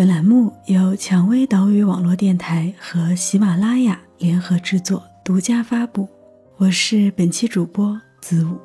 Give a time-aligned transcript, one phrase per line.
[0.00, 6.08] 本栏目由蔷薇岛屿网络电台和喜马拉雅联合制作，独家发布。
[6.56, 8.58] 我是本期主播子午。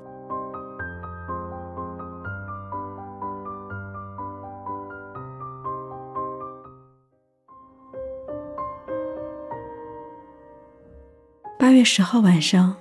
[11.60, 12.78] 八月十号晚上，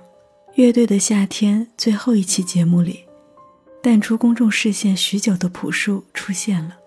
[0.53, 3.03] 乐队的夏天最后一期节目里，
[3.83, 6.84] 淡出公众视线许久的朴树出现了。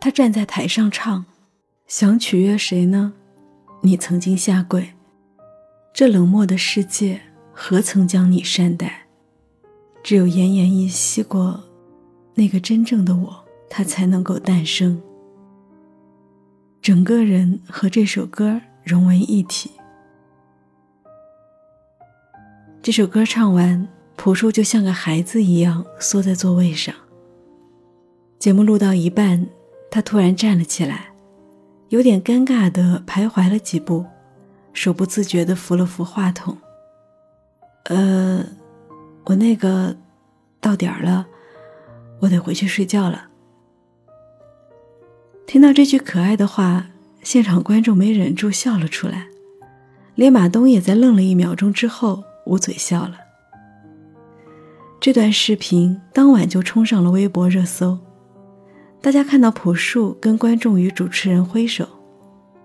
[0.00, 1.26] 他站在台上唱
[1.86, 3.12] ：“想取悦谁呢？
[3.82, 4.94] 你曾经下跪，
[5.92, 7.20] 这冷漠的世界
[7.52, 9.06] 何曾将你善待？
[10.02, 11.62] 只有奄奄一息过，
[12.34, 14.98] 那个真正的我，他才能够诞生。
[16.80, 19.70] 整个人和这首歌融为一体。
[22.80, 26.94] 这首歌唱完，朴树就像个孩子一样缩在座位上。
[28.38, 29.46] 节目录到一半。”
[29.90, 31.12] 他突然站了起来，
[31.88, 34.06] 有点尴尬的徘徊了几步，
[34.72, 36.56] 手不自觉的扶了扶话筒。
[37.84, 38.44] 呃，
[39.24, 39.96] 我那个
[40.60, 41.26] 到点儿了，
[42.20, 43.28] 我得回去睡觉了。
[45.46, 46.86] 听到这句可爱的话，
[47.24, 49.26] 现场观众没忍住笑了出来，
[50.14, 53.14] 连马东也在愣了一秒钟之后捂嘴笑了。
[55.00, 57.98] 这段视频当晚就冲上了微博热搜。
[59.02, 61.88] 大家看到朴树跟观众与主持人挥手，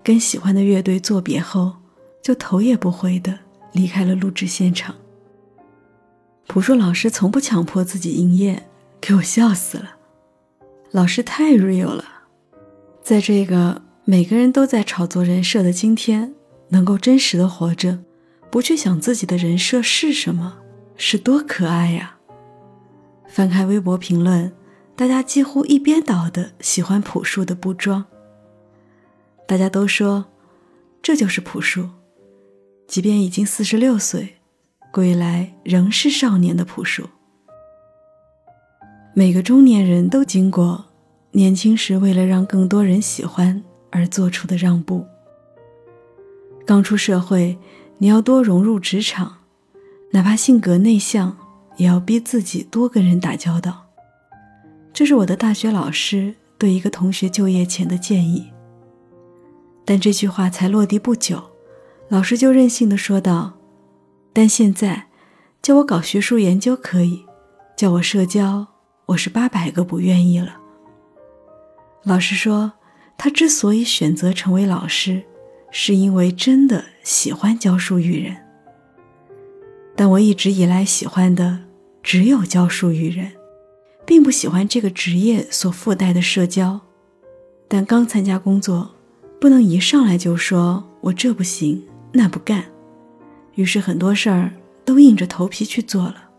[0.03, 1.73] 跟喜欢的乐队作别后，
[2.22, 3.40] 就头也不回的
[3.72, 4.94] 离开了录制现场。
[6.47, 8.68] 朴树老师从不强迫自己营业，
[9.00, 9.96] 给我笑死了。
[10.91, 12.03] 老师太 real 了，
[13.02, 16.34] 在这个每个人都在炒作人设的今天，
[16.69, 18.00] 能够真实的活着，
[18.52, 20.57] 不去想自己的人设是什么，
[20.97, 22.17] 是多可爱呀！
[23.28, 24.52] 翻开微博评论。
[24.95, 28.06] 大家几乎一边倒的喜欢朴树的不装。
[29.45, 30.25] 大家都说，
[31.01, 31.89] 这就是朴树，
[32.88, 34.38] 即便已经四十六岁，
[34.91, 37.09] 归来仍是少年的朴树。
[39.13, 40.85] 每个中年人都经过
[41.31, 43.61] 年轻时为了让更多人喜欢
[43.91, 45.05] 而做出的让步。
[46.66, 47.57] 刚出社会，
[47.97, 49.39] 你要多融入职场，
[50.11, 51.38] 哪怕性格内向，
[51.75, 53.84] 也要逼自己多跟人打交道。
[54.95, 58.50] 这是我的大学老师对一个同学就业前的建议。
[59.83, 61.44] 但这句话才落地不久，
[62.07, 63.55] 老师就任性的说道
[64.31, 65.07] ：“但现在，
[65.61, 67.25] 叫我搞学术研究可以，
[67.75, 68.66] 叫我社交，
[69.07, 70.61] 我是八百个不愿意了。”
[72.03, 72.72] 老师说，
[73.17, 75.22] 他之所以选择成为老师，
[75.72, 78.38] 是因为真的喜欢教书育人。
[79.94, 81.59] 但我一直以来喜欢的
[82.01, 83.34] 只有教书育人。
[84.05, 86.79] 并不喜欢这个职业所附带的社交，
[87.67, 88.89] 但刚参加工作，
[89.41, 92.63] 不能一上来就说我这不行那不干，
[93.55, 94.51] 于是很多事儿
[94.83, 96.29] 都硬着头皮去做了。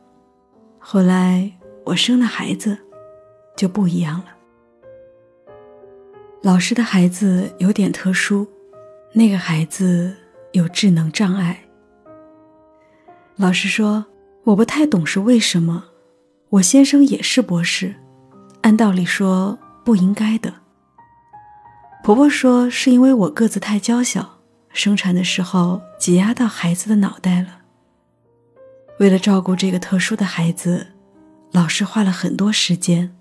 [0.78, 1.50] 后来
[1.84, 2.78] 我生了孩子，
[3.56, 4.26] 就不一样了。
[6.42, 8.46] 老师的孩子有点特殊，
[9.12, 10.14] 那个孩子
[10.52, 11.64] 有智能障碍。
[13.34, 14.06] 老师说
[14.44, 15.84] 我不太懂是为什么。
[16.48, 17.96] 我先生也是博士，
[18.62, 20.54] 按道理说不应该的。
[22.04, 24.38] 婆婆说是因为我个子太娇小，
[24.72, 27.48] 生产的时候挤压到孩子的脑袋了。
[29.00, 30.86] 为了照顾这个特殊的孩子，
[31.50, 33.12] 老师花了很多时间。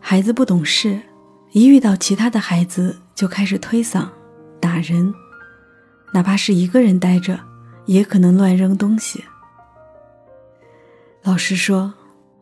[0.00, 1.00] 孩子不懂事，
[1.52, 4.08] 一遇到其他的孩子就开始推搡、
[4.60, 5.14] 打人，
[6.12, 7.38] 哪怕是一个人待着，
[7.86, 9.24] 也可能乱扔东西。
[11.22, 11.94] 老师说。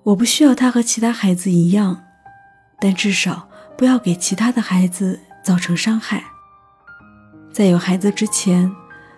[0.05, 2.05] 我不需要他和其他孩子一样，
[2.79, 6.23] 但至少不要给其他的孩子造成伤害。
[7.51, 8.71] 在有孩子之前，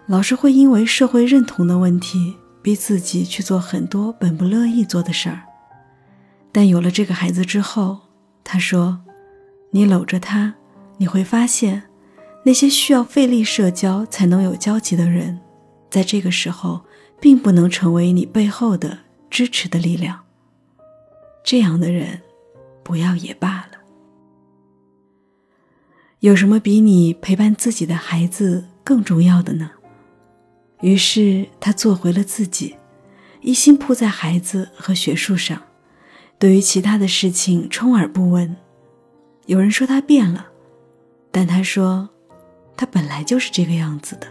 [0.07, 5.43] 老师会因为社会认同的问题，逼自己去做很多本不乐意做的事儿。
[6.53, 7.99] 但有了这个孩子之后，
[8.45, 9.01] 他说
[9.73, 10.55] ：“你搂着他，
[10.99, 11.83] 你会发现，
[12.45, 15.41] 那些需要费力社交才能有交集的人，
[15.91, 16.83] 在这个时候，
[17.21, 18.99] 并不能成为你背后的
[19.29, 20.26] 支持的力量。
[21.47, 22.21] 这样的人，
[22.83, 23.79] 不要也罢了。
[26.19, 29.71] 有什么比你陪伴自己的孩子更重要的呢？”
[30.83, 32.75] 于是他做回了自己，
[33.43, 35.63] 一心扑在孩子和学术上，
[36.37, 38.57] 对于其他的事情充耳不闻。
[39.47, 40.49] 有人说他变了，
[41.31, 42.09] 但他说，
[42.77, 44.27] 他本来就是这个样子的。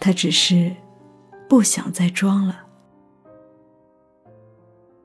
[0.00, 0.74] 他只是
[1.46, 2.63] 不想再装了。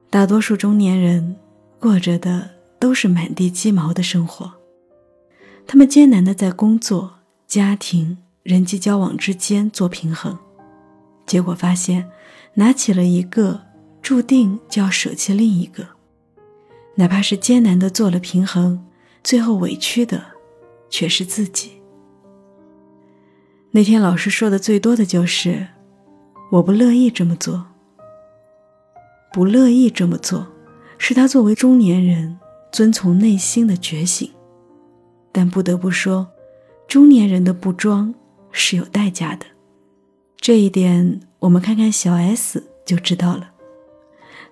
[0.09, 1.35] 大多数中年人
[1.79, 4.51] 过着的都是满地鸡毛的生活，
[5.67, 7.13] 他们艰难的在工作、
[7.47, 8.17] 家庭。
[8.41, 10.35] 人际交往之间做平衡，
[11.27, 12.09] 结果发现，
[12.55, 13.61] 拿起了一个，
[14.01, 15.85] 注定就要舍弃另一个。
[16.95, 18.83] 哪怕是艰难的做了平衡，
[19.23, 20.23] 最后委屈的
[20.89, 21.73] 却是自己。
[23.69, 25.67] 那天老师说的最多的就是
[26.49, 27.67] ：“我不乐意这么做。”
[29.31, 30.47] 不乐意这么做，
[30.97, 32.37] 是他作为中年人
[32.71, 34.29] 遵从内心的觉醒。
[35.31, 36.27] 但不得不说，
[36.87, 38.13] 中年人的不装。
[38.51, 39.45] 是有代价的，
[40.35, 43.51] 这一点我们看看小 S 就知道了。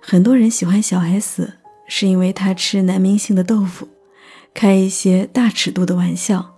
[0.00, 1.54] 很多人喜欢小 S，
[1.88, 3.88] 是因为她吃男明星的豆腐，
[4.54, 6.54] 开一些大尺度的玩笑，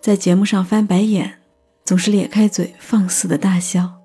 [0.00, 1.38] 在节目上翻白眼，
[1.84, 4.01] 总是咧开嘴放肆的大笑。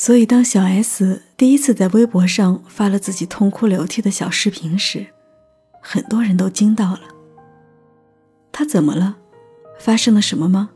[0.00, 5.06] 所以，当小 S 第一次在微博上发了自己痛哭流涕的小视频时，
[5.82, 7.00] 很多人都惊到了。
[8.50, 9.18] 她怎么了？
[9.78, 10.70] 发生了什么吗？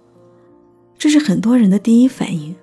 [0.99, 2.55] 这是很多人的第一反应。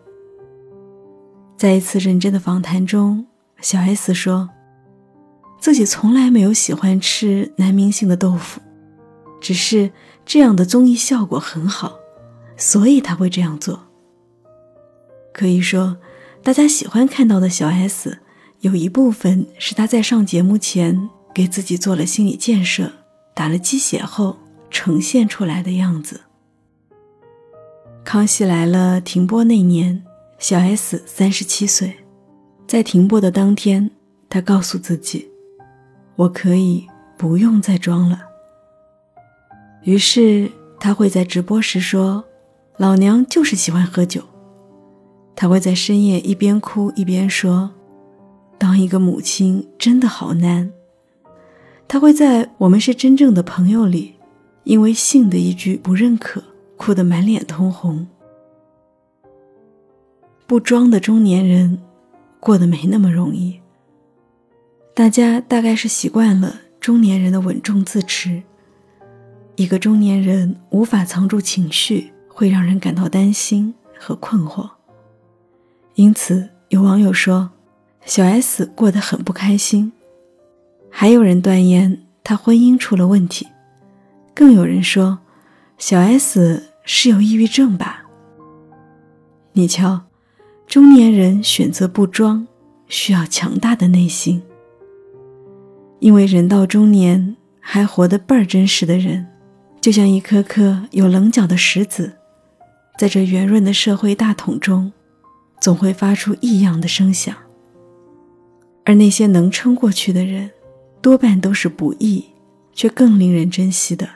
[1.58, 3.26] 在一次认真的访谈中，
[3.60, 4.48] 小 S 说，
[5.60, 8.62] 自己从来没有喜欢吃男明星的豆腐，
[9.40, 9.90] 只是
[10.24, 11.98] 这样的综艺效果很好，
[12.56, 13.88] 所以他会这样做。
[15.34, 15.98] 可以说，
[16.44, 18.18] 大家喜欢看到的小 S，
[18.62, 22.92] 有一部分是他在上节目前给自己做了心理建设、
[23.36, 24.38] 打了鸡血后
[24.72, 26.22] 呈现出来的样子。
[28.04, 30.04] 康熙来了停播那年，
[30.40, 31.96] 小 S 三十七岁，
[32.66, 33.92] 在停播的当天，
[34.28, 35.30] 她告诉自己
[36.18, 36.88] ：“我可以
[37.20, 38.20] 不用再装了。”
[39.86, 42.24] 于是她会在直播时说
[42.78, 44.24] ：“老娘就是喜欢喝酒。”
[45.42, 47.72] 他会在深夜一边哭一边说
[48.60, 50.72] ：“当一个母亲真的好难。”
[51.90, 54.14] 他会在“我们是真正的朋友”里，
[54.66, 56.44] 因为性的一句不认可。
[56.78, 58.08] 哭得满脸通红，
[60.46, 61.82] 不装的中年人
[62.40, 63.60] 过得没那么容易。
[64.94, 68.44] 大家大概是习惯了中年人的稳重自持，
[69.56, 74.70] 一个中年人无法藏住情绪，会让人感到担心和困惑。
[76.02, 77.52] 因此，有网友说
[78.06, 79.92] 小 S 过得很不开心，
[80.90, 83.48] 还有人断言她婚姻出了问题，
[84.34, 85.20] 更有人说
[85.78, 86.64] 小 S。
[86.84, 88.04] 是有抑郁症吧？
[89.54, 90.02] 你瞧，
[90.66, 92.48] 中年人选择不装，
[92.88, 94.42] 需要强大的内心。
[96.00, 99.28] 因为人到中年还活得倍儿真实的人，
[99.80, 102.12] 就像一颗颗有棱角的石子，
[102.98, 104.92] 在这圆润的社会大桶中，
[105.62, 107.34] 总会发出异样的声响。
[108.84, 110.50] 而那些能撑过去的人，
[111.02, 112.26] 多半都是不易
[112.74, 114.10] 却更令人珍惜的。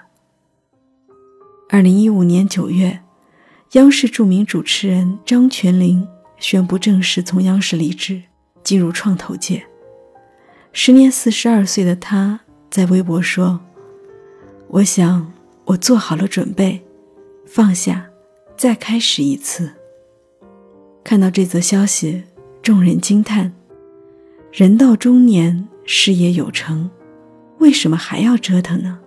[1.69, 2.99] 二零一五年九月，
[3.73, 6.07] 央视著名主持人张泉灵
[6.39, 8.23] 宣布正式从央视离职，
[8.63, 9.63] 进入创投界。
[10.73, 13.59] 时年四十二岁的他在微博说
[14.67, 15.31] ：“我想
[15.65, 16.83] 我做好了准备，
[17.45, 18.07] 放下，
[18.57, 19.71] 再开始一次。”
[21.05, 22.23] 看到这则消息，
[22.61, 23.53] 众人惊叹
[24.51, 26.89] ：“人到中年，事业有成，
[27.59, 28.99] 为什么还要折腾呢？”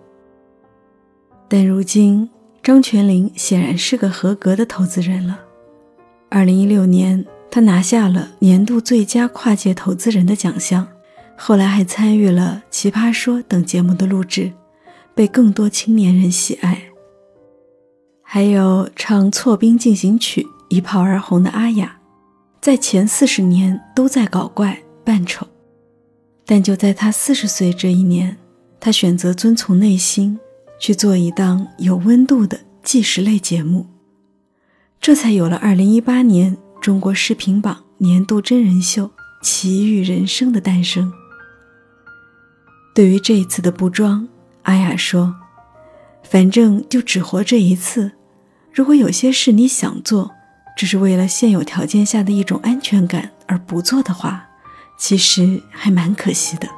[1.47, 2.31] 但如今。
[2.61, 5.41] 张泉灵显然是个合格的投资人了。
[6.29, 10.87] 二零一六年，他拿下了年度最佳跨界投资人的奖项，
[11.35, 14.53] 后来还参与了《奇葩说》等节目的录制，
[15.15, 16.83] 被更多青年人喜爱。
[18.23, 21.99] 还有唱《错兵进行曲》一炮而红的阿雅，
[22.61, 25.47] 在前四十年都在搞怪扮丑，
[26.45, 28.37] 但就在她四十岁这一年，
[28.79, 30.39] 她选择遵从内心。
[30.81, 33.85] 去做一档有温度的纪实类节目，
[35.01, 39.07] 这才有了二零一八年中国视频榜年度真人秀
[39.43, 41.13] 《奇遇人生》的诞生。
[42.95, 44.29] 对于这一次的不装，
[44.63, 45.35] 阿雅说
[46.23, 48.13] ：“反正就只活这一次，
[48.73, 50.31] 如果有些事你想做，
[50.79, 54.47] 只是为了现有条件下的一种安全感而不做的话，
[54.97, 56.69] 其实还蛮可惜的。”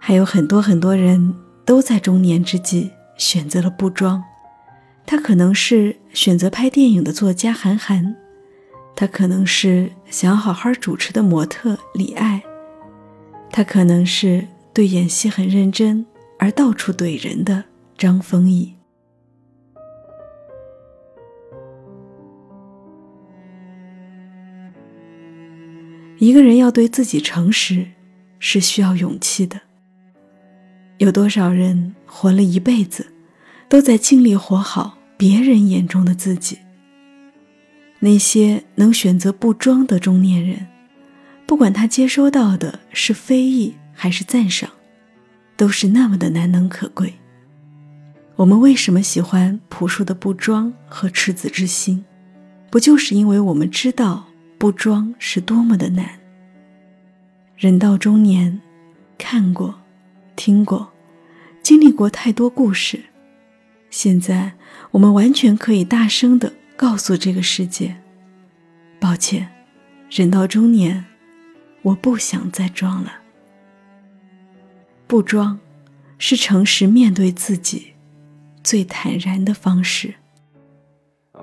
[0.00, 1.34] 还有很多很多人
[1.66, 4.24] 都在中年之际选择了不装，
[5.04, 8.16] 他可能是选择拍电影的作家韩寒，
[8.94, 12.42] 他可能是想好好主持的模特李艾，
[13.52, 16.06] 他可能是对演戏很认真
[16.38, 17.64] 而到处怼人的
[17.98, 18.75] 张丰毅。
[26.18, 27.86] 一个人要对自己诚实，
[28.38, 29.60] 是需要勇气的。
[30.98, 33.12] 有多少人活了一辈子，
[33.68, 36.58] 都在尽力活好别人眼中的自己？
[37.98, 40.66] 那些能选择不装的中年人，
[41.46, 44.70] 不管他接收到的是非议还是赞赏，
[45.56, 47.12] 都是那么的难能可贵。
[48.36, 52.04] 我们为什么喜欢朴树的不装和赤子之心？
[52.70, 54.25] 不就是因为我们知道
[54.58, 56.18] 不装是多么的难？
[57.56, 58.60] 人到中年，
[59.18, 59.74] 看过。
[60.34, 60.92] 听过，
[61.62, 63.04] 经历过太多故事，
[63.88, 64.52] 现在
[64.90, 67.96] 我们完全可以大声的告诉这个世界：
[69.00, 69.50] 抱歉，
[70.10, 71.06] 人到中年，
[71.80, 73.20] 我不想再装了。
[75.06, 75.58] 不装，
[76.18, 77.94] 是诚实面对自己
[78.62, 80.16] 最坦然的方式。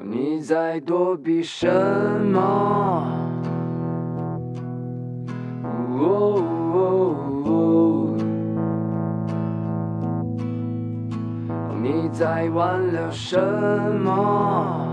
[0.01, 1.69] 你在躲避什
[2.31, 3.05] 么？
[11.81, 13.39] 你在挽留什
[14.03, 14.89] 么？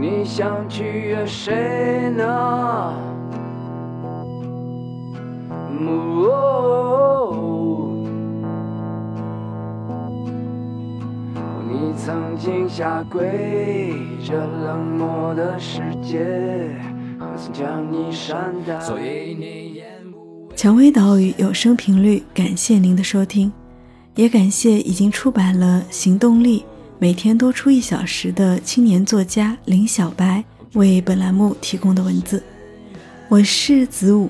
[0.00, 3.07] 你想取悦谁呢？
[5.80, 5.84] 你
[11.96, 13.92] 曾经下跪，
[14.24, 16.74] 这冷漠的世界。
[20.56, 23.52] 蔷薇岛屿有声频率，感谢您的收听，
[24.16, 26.60] 也感谢已经出版了《行动力》，
[26.98, 30.44] 每天多出一小时的青年作家林小白
[30.74, 32.42] 为本栏目提供的文字。
[33.28, 34.28] 我是子午，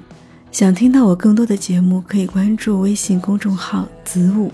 [0.50, 4.50] 想听到我更多的节目，可以关注微信公众号子午。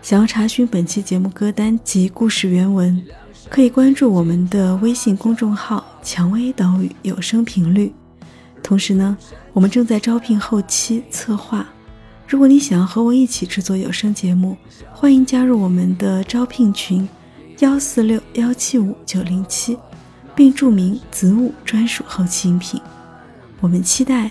[0.00, 3.02] 想要查询本期节目歌单及故事原文。
[3.50, 7.92] 可以关注我们的微信公众号“蔷薇岛屿有声频率”。
[8.62, 9.16] 同时呢，
[9.52, 11.66] 我们正在招聘后期策划。
[12.26, 14.56] 如果你想要和我一起制作有声节目，
[14.90, 17.06] 欢迎加入我们的招聘群：
[17.58, 19.76] 幺四六幺七五九零七，
[20.34, 22.80] 并注明“子午专属后期音频”。
[23.60, 24.30] 我们期待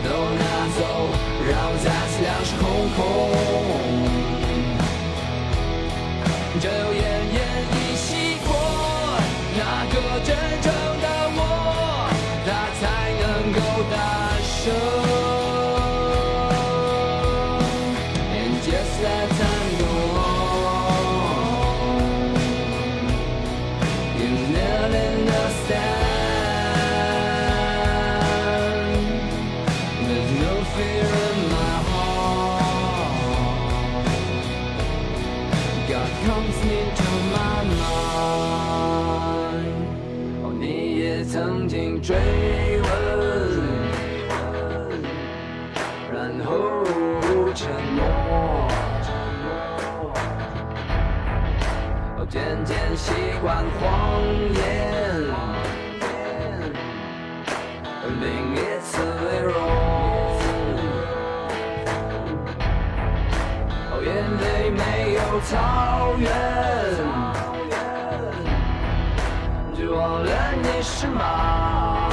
[0.00, 0.44] 都拿
[0.76, 0.80] 走，
[1.48, 2.64] 让我再次两手空
[2.96, 2.98] 空。
[36.26, 38.58] Comes into my mind。
[40.42, 40.64] 哦，你
[40.98, 42.16] 也曾经追
[42.82, 42.86] 问，
[46.12, 46.50] 然后
[47.54, 47.98] 沉默。
[52.30, 53.10] 渐渐习
[53.40, 54.20] 惯谎
[54.52, 55.07] 言。
[65.48, 65.56] 草
[66.18, 66.30] 原，
[69.74, 70.30] 就忘了
[70.62, 72.10] 你，是马？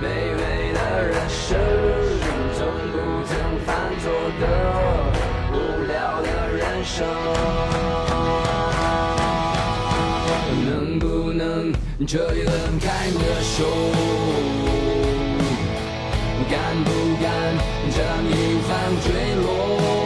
[0.00, 1.58] 卑微的人生，
[2.54, 3.34] 从不曾
[3.66, 4.04] 犯错
[4.40, 4.42] 的
[5.50, 5.54] 无
[5.88, 6.26] 聊的
[6.56, 7.04] 人生。
[10.64, 11.72] 能不能
[12.06, 14.63] 彻底放开你的手？
[16.74, 16.90] 敢不
[17.22, 17.30] 敢
[17.90, 20.03] 将一帆坠落？